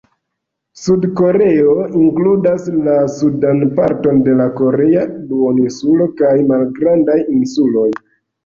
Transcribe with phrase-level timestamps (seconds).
[0.83, 7.89] Sud-Koreo inkludas la sudan parton de korea duoninsulo kaj malgrandaj insuloj.